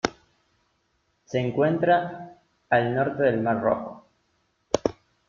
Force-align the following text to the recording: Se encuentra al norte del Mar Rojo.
Se 1.25 1.37
encuentra 1.37 2.39
al 2.71 2.95
norte 2.95 3.21
del 3.21 3.39
Mar 3.39 3.61
Rojo. 3.61 4.07